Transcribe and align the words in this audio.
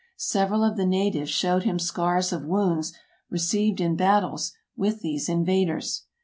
Several 0.17 0.63
of 0.63 0.77
the 0.77 0.85
natives 0.87 1.29
showed 1.29 1.61
him 1.61 1.77
scars 1.77 2.33
of 2.33 2.43
wounds 2.43 2.91
received 3.29 3.79
in 3.79 3.95
battles 3.95 4.51
with 4.75 5.01
these 5.01 5.29
invaders. 5.29 6.07